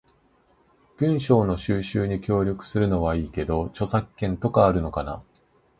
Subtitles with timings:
[0.97, 5.19] 文章の収集に協力するのはいいけど、著作権とかあるのかな？